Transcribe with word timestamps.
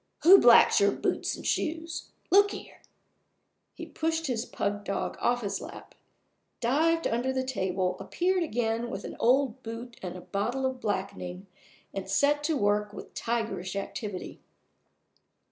Who 0.23 0.39
blacks 0.39 0.79
your 0.79 0.89
boots 0.93 1.35
and 1.35 1.45
shoes? 1.45 2.09
Look 2.31 2.49
here!" 2.53 2.81
He 3.75 3.85
pushed 3.85 4.25
his 4.25 4.45
pug 4.47 4.83
dog 4.83 5.15
off 5.19 5.43
his 5.43 5.61
lap, 5.61 5.93
dived 6.59 7.05
under 7.05 7.31
the 7.31 7.43
table, 7.45 7.97
appeared 7.99 8.41
again 8.41 8.89
with 8.89 9.03
an 9.05 9.15
old 9.19 9.61
boot 9.61 9.97
and 10.01 10.15
a 10.15 10.21
bottle 10.21 10.65
of 10.65 10.79
blackening, 10.81 11.45
and 11.93 12.09
set 12.09 12.43
to 12.45 12.57
work 12.57 12.91
with 12.93 13.13
tigerish 13.13 13.75
activity. 13.75 14.39